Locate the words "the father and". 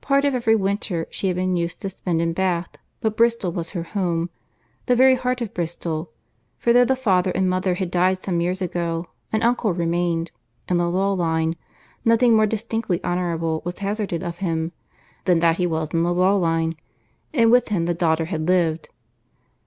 6.86-7.50